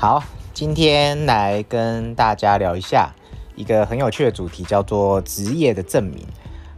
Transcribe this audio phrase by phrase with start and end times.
[0.00, 0.22] 好，
[0.54, 3.12] 今天来跟大家聊一下
[3.56, 6.24] 一个很有趣的主题，叫做职业的证明。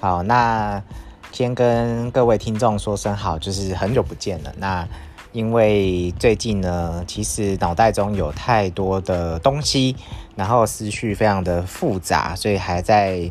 [0.00, 0.82] 好，那
[1.30, 4.50] 先跟各位听众说声好，就是很久不见了。
[4.56, 4.88] 那
[5.32, 9.94] 因为最近呢，其实脑袋中有太多的东西，
[10.34, 13.30] 然后思绪非常的复杂，所以还在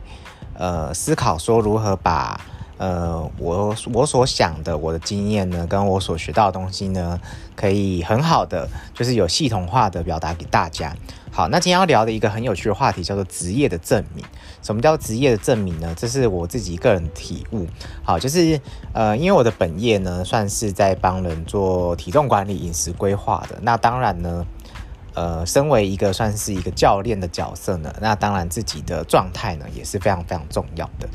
[0.59, 2.39] 呃思考说如何把。
[2.81, 7.21] 呃，我我所想的，我的经验呢，跟我所学到的东西呢，
[7.55, 10.91] 可以很好的，就是有系统化的表达给大家。
[11.31, 14.25] 好，那今天要聊的一个很有趣的话题叫做职业的证明。
[14.63, 15.93] 什么叫职业的证明呢？
[15.95, 17.67] 这是我自己个人体悟。
[18.01, 18.59] 好，就是
[18.93, 23.59] 呃，因为我的本业呢，算是在帮人做体重管理、饮食规划的。
[23.61, 24.43] 那当然呢，
[25.13, 31.07] 呃，身为一个算是一个教练的角色呢，那当然自己的状态呢，也是非常非常重要的。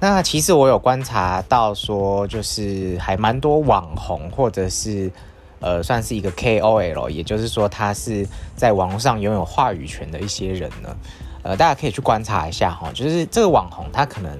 [0.00, 5.10] 那其实我有观察到，说就是还蛮多网红，或者是
[5.58, 10.96] 呃，算是一个 KOL，也就是说他是在网络上拥有话语权的一些人呢。
[11.42, 14.38] 呃，大家可以去观察一下哈，就是这个网红他可能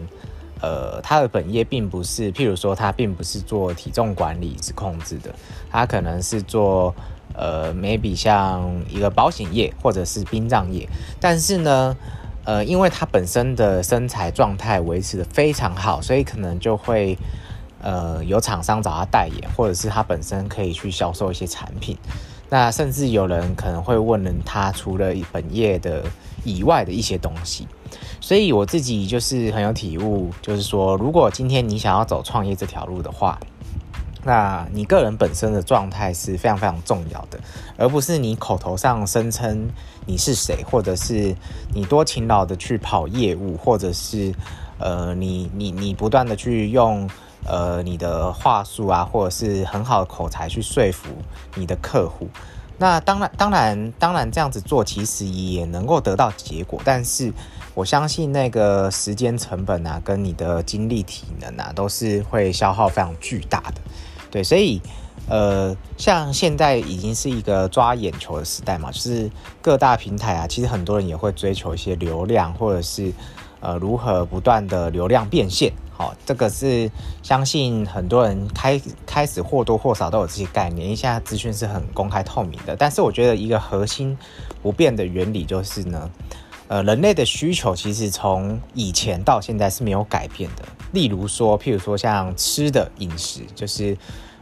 [0.60, 5.34] 呃，他的本业并不是，譬如说他并不是做体重管理是控制的，
[5.72, 6.94] 他可能是做
[7.34, 10.88] 呃，maybe 像一个保险业或者是殡葬业，
[11.18, 11.96] 但是呢。
[12.48, 17.14] 呃，因为他本身的身材状态维持的非常好，所以可能就会
[17.82, 21.94] 呃有厂商找他代言，或者是他本身可以去销售一些产品。
[22.48, 26.02] 那甚至有人可能会问了他除了本业的
[26.42, 27.68] 以外的一些东西。
[28.18, 33.38] 所以我自己就是很有体悟，就是说，如果今天你想要走创业这条路的话。
[34.28, 37.40] 那你个人本身的状态是非常非常重要的，
[37.78, 39.70] 而不是你口头上声称
[40.04, 41.34] 你是谁，或者是
[41.74, 44.34] 你多勤劳的去跑业务，或者是
[44.78, 47.08] 呃你你你不断的去用
[47.46, 51.08] 呃你的话术啊，或者是很好的口才去说服
[51.54, 52.28] 你的客户。
[52.76, 57.32] 那当然当然当然这样子做其实也能够得到结果，但是
[57.72, 63.80] 我相信那个时间成本啊，跟你的精力体能啊，都是会消耗非常巨大的。
[64.30, 64.80] 对，所以，
[65.28, 69.30] 呃，像现在已经是一个抓眼球的时代嘛，就是
[69.62, 73.12] 各大平台啊，其实很多人也会追求一些流量，或者是
[73.60, 75.72] 呃如何不断的流量变现。
[75.96, 76.88] 好，这个是
[77.24, 82.76] 相信很多人开开始或多或少都有这些概念，因为现在资讯是很公开透明的。
[82.76, 84.16] 但是我觉得一个核心
[84.62, 86.08] 不变的原理就是呢，
[86.68, 90.62] 呃，人类的需求其实从以前到现在是没有改变的。
[90.92, 93.96] 例如说，譬如说像吃的饮食，就是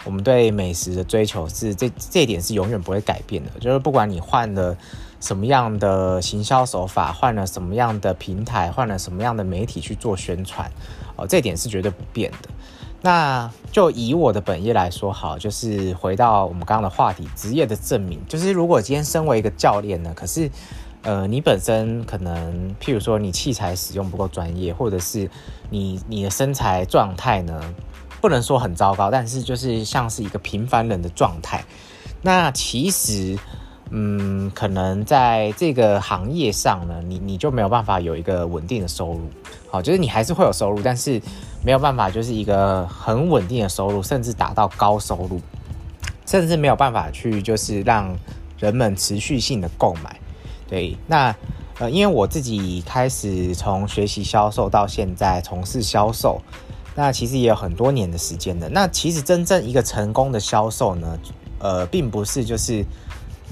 [0.05, 3.51] 我们对美食的追求是这这一点是永远不会改变的。
[3.61, 4.77] 就是不管你换了
[5.21, 10.69] 什么样的行销手法，换了什么样的平台，换了什么样的媒体去做宣传，
[11.15, 12.49] 哦，这点是绝对不变的。
[13.03, 20.51] 那就以我的本业来说，好，就是回到我们刚刚的话题，职业的证明，就是如果今天身为一个教练呢，可是。
[21.07, 25.31] 呃，你本身可能，譬如说你器材使用不够专业，或者是
[25.71, 27.63] 你你的身材状态呢，
[28.21, 31.65] 不能说很糟糕，但是就是像是一个平凡人的状态。
[32.23, 33.39] 那其实，
[33.91, 39.31] 嗯，可能在这个行业上呢，你你就没有办法有一个稳定的收入。
[39.71, 41.23] 好，就是你还是会有收入，但是
[41.65, 45.41] 没有办法就是一个很稳定的收入，甚至达到高收入，
[46.27, 48.13] 甚至没有办法去就是让
[48.59, 50.19] 人们持续性的购买。
[50.69, 51.35] 对，那
[51.79, 56.41] 呃，因为我自己开始从学习销售到现在从事销售，
[56.95, 58.69] 那其实也有很多年的时间的。
[58.71, 61.19] 那其实真正一个成功的销售呢，
[61.59, 62.85] 呃，并不是就是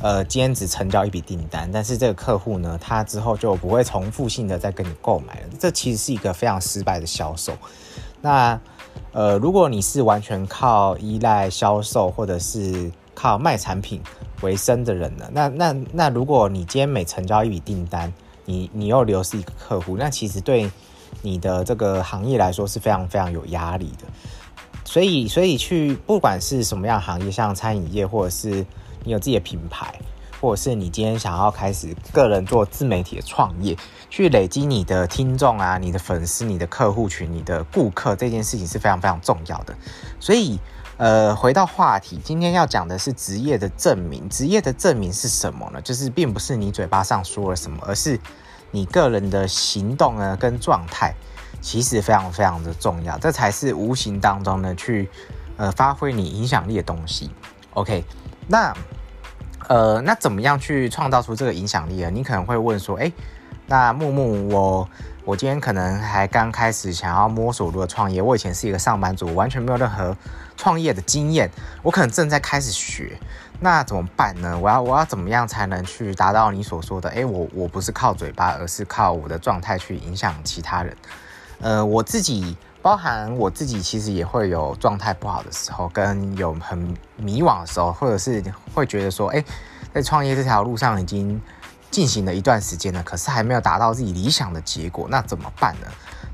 [0.01, 5.49] 呃今天只成交一笔订单，但是这个客户呢，他之后就不会重复性的再跟你购买了。
[5.59, 7.53] 这其实是一个非常失败的销售。
[8.23, 8.59] 那
[9.13, 14.03] 呃，如果你是完全靠依赖销售或者是靠卖产品。
[14.43, 15.29] 为生的人呢？
[15.33, 18.13] 那那那，如果你今天每成交一笔订单，
[18.45, 20.71] 你你又流失一个客户，那其实对
[21.23, 24.07] 你的这个行业来说是非常非常有压力的。
[24.85, 28.67] 所以所以去不管是什么样行业，像餐饮业，或者是
[29.05, 29.99] 你有自己的品牌，
[30.41, 33.77] 或者是你今天想要开始个人做自媒体的创业，
[34.11, 39.75] 去累积你的听众啊、你的粉丝、你的客户群、你的顾客，这件事情是非常非常重要的。
[40.21, 40.59] 所以。
[40.97, 44.29] 呃，回到话题，今天要讲的是职业的证明。
[44.29, 45.81] 职业的证明是什么呢？
[45.83, 48.19] 就是并不是你嘴巴上说了什么，而是
[48.71, 51.13] 你个人的行动呢跟状态，
[51.61, 53.19] 其实非常非常的重要。
[53.19, 55.11] 这才是无形当中呢去
[55.57, 57.29] 呃发挥你影响力的东西。
[57.73, 58.05] OK，
[58.47, 58.73] 那
[59.69, 62.11] 呃那怎么样去创造出这个影响力呢？
[62.11, 63.11] 你可能会问说，哎，
[63.67, 64.89] 那木木，我
[65.25, 68.21] 我今天可能还刚开始想要摸索如何创业。
[68.21, 70.15] 我以前是一个上班族，完全没有任何
[70.55, 71.51] 创业的经验，
[71.83, 73.19] 我可能正在开始学。
[73.59, 74.59] 那怎么办呢？
[74.59, 77.09] 我要我要怎么样才能去达到你所说的？
[77.09, 80.95] 诶，我我不是靠嘴巴，而是靠我的状态去影响其他人。
[81.61, 86.77] 呃，我自己包含我自己，其实也会有状态不好的时候，跟有很
[87.17, 88.45] 迷惘的时候，或者是
[88.75, 89.43] 会觉得说，诶，
[89.95, 91.41] 在创业这条路上已经
[91.95, 95.87] 进行了一段时间了，可是还没有达到自己理想的结果，那怎么办呢？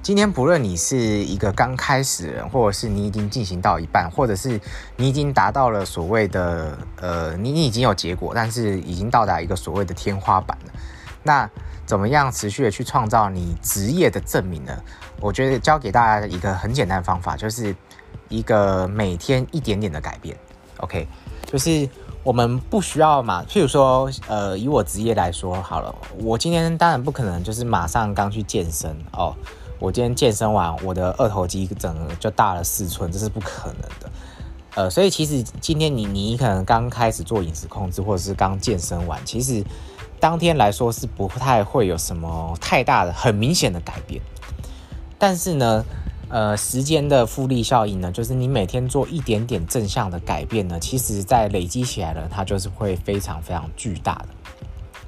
[0.03, 4.59] 今天不论你是一个刚开始人，或者是你已经进行到一半，或者是
[4.97, 10.73] 你已经达到了所谓的呃，你你已经有结果，但是已经到达一个所谓的天花板了，
[11.23, 11.51] 那
[11.85, 14.75] 怎么样持续的去创造你职业的证明呢？
[15.21, 17.77] 我觉得教给大家一个很简单的方法，就是
[18.31, 20.35] 一个每天一点点的改变。
[20.79, 21.07] OK，
[21.45, 21.87] 就是
[22.23, 29.35] 我们不需要嘛，譬如说，呃，以我职业来说好了，我今天当然不可能就是马上刚去健身哦。
[29.79, 34.11] 我今天健身完，我的二头肌整个就大了四寸，这是不可能的。
[34.75, 39.65] 呃，所以其实今天你你可能刚开始做饮食控制，或者是刚健身完，其实
[40.21, 44.21] 当天来说是不太会有什么太大的、很明显的改变。
[45.19, 45.83] 但是呢，
[46.31, 54.29] 呃，时间的复利效应呢，就是你每天做一点点正向的改变呢，其实在累积起来了，它就是会非常非常巨大的。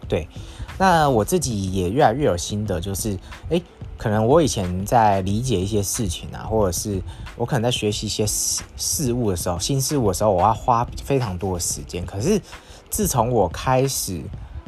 [0.08, 0.28] 对，
[0.76, 3.62] 那我自己也越来越有心得，就是诶。
[3.98, 7.00] 可能我以前在理解一些事情啊，或者是
[7.36, 12.04] 我可能在学习一些事事物的时候，新事物的时候，我要花非常多的时间。
[12.04, 12.42] 可是
[12.90, 14.20] 自从我开始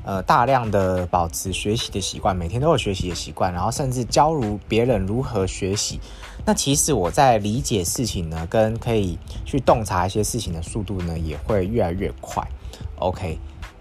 [0.05, 5.99] 呃大量的保持学习的习惯，每天都有学习的习惯，然后甚至教如别人如何学习，
[6.45, 12.47] 那其实我在理解事情呢，跟可以去洞察一些事情的速度呢，也会越来越快。
[13.01, 13.39] OK，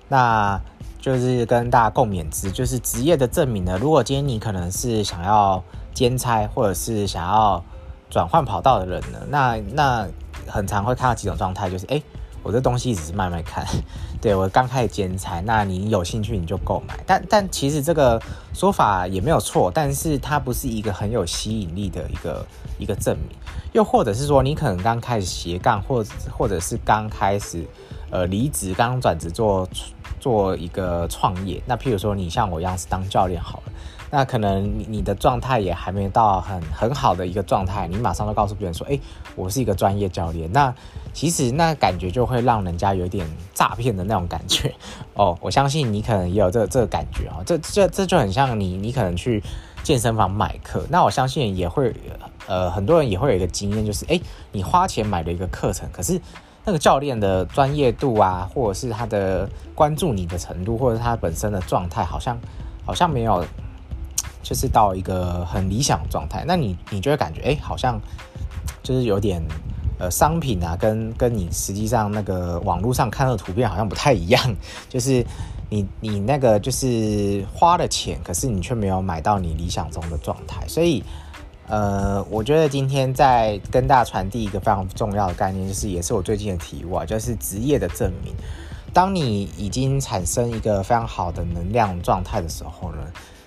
[0.07, 0.59] 那。
[1.03, 3.77] 就是跟大家共勉之，就是职业的证明呢。
[3.77, 5.61] 如果今天你可能是想要
[5.93, 7.61] 兼差，或者是想要
[8.09, 10.07] 转换跑道的人呢，那那
[10.47, 12.01] 很常会看到几种状态，就是哎，
[12.43, 13.65] 我这东西只是卖卖看，
[14.21, 16.99] 对我刚开始剪裁，那你有兴趣你就购买。
[17.07, 18.21] 但但其实这个
[18.53, 22.45] 说法也没有错，但是它不是一个很有吸引力的一个
[22.77, 23.37] 一个证明。
[23.71, 27.65] 又或者是说，你可能刚开始斜杠，或者或者是刚开始
[28.13, 29.67] 呃离职，刚转职做。
[30.19, 33.73] 做一个创业，那譬如说你像我一样是当教练好了，
[34.09, 38.97] 那可能你的状态也还没到很很好的一个状态，你马上就告诉别人说，哎，
[39.35, 40.73] 我是一个专业教练，那
[41.11, 44.73] 其实那感觉就会让人家有点诈骗的那种感觉
[45.15, 45.37] 哦。
[45.41, 49.43] 我相信你可能也有这这个感觉啊，这这这就很像你你可能去
[49.83, 51.93] 健身房买课，那我相信也会
[52.47, 54.17] 呃很多人也会有一个经验，就是哎，
[54.53, 56.21] 你花钱买了一个课程，可是。
[56.65, 62.39] 那个教练的专业度啊，或者是他的关注你的程度，或者他本身的状态，好像
[62.85, 63.45] 好像没有，
[64.41, 66.45] 就是到一个很理想状态。
[66.47, 67.99] 那你你就会感觉，哎，好像
[68.81, 69.43] 就是有点
[69.99, 74.55] 呃，商品啊，跟跟你实际上那个网络上看到的图片好像不太一样。
[74.87, 75.25] 就是
[75.69, 81.03] 你你那个就是花了钱，可是你却没有买到你理想中的状态，所以。
[81.67, 88.33] 呃，我觉得今天在跟大家传递一个非常重要的概念，就是也是我最近的体悟啊，就是职业的证明。
[88.93, 92.97] 当你已经产生一个非常好的能量状态的时候呢，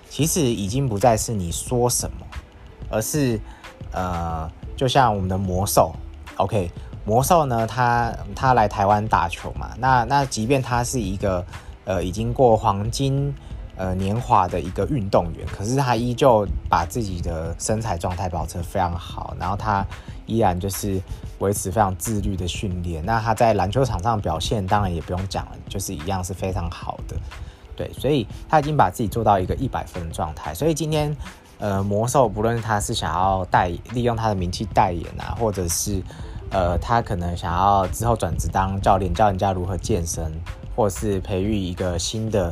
[0.09, 2.25] 其实已经不再是你说什么，
[2.89, 3.39] 而是
[3.91, 5.93] 呃，就像我们的魔兽
[6.37, 6.71] ，OK，
[7.05, 11.45] 魔兽呢，他他来台湾打球嘛，那那即便他是一个
[11.85, 13.33] 呃已经过黄金。
[13.77, 19.85] 呃，年华的一个运动员，可是他依旧把自己的身材状态保持非常好，然后他
[20.25, 20.99] 依然就是
[21.37, 23.05] 维持非常自律的训练。
[23.05, 27.15] 那他在篮球场上表现，当然也不用讲了，就是一样是非常好的。
[27.75, 30.55] 对，所以他已经把自己做到一个一百分的状态。
[30.55, 31.15] 所以今天，
[31.59, 36.01] 呃，魔兽不论他是想要代利用他的名气代言啊，或者是
[36.49, 40.33] 呃，他可能想要之后转职当教练，教人家如何健身，
[40.75, 42.51] 或是培育一个新的。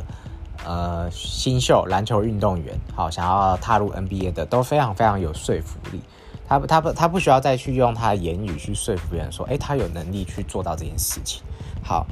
[0.66, 6.00] 呃，新秀篮球运动员，好，想要踏入 NBA 的都非常非常有说服力。
[6.48, 11.40] 他不他不他不需要再去用他的言语去说服别人说，哎，他有能力去做到这件事情。
[11.84, 12.04] 好，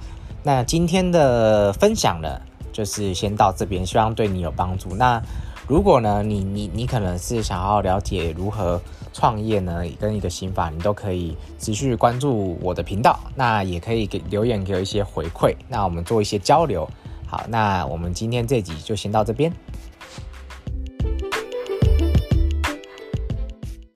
[0.45, 2.41] 那今天的分享呢，
[2.73, 4.95] 就是先到这边，希望对你有帮助。
[4.95, 5.21] 那
[5.67, 8.81] 如果呢，你你你可能是想要了解如何
[9.13, 16.89] 创业呢，跟一个心法，你都可以持续关注我的频道，那也可以给留言给我一些回馈，那我们做一些交流。
[17.35, 19.53] 好，那我们今天这集就先到这边。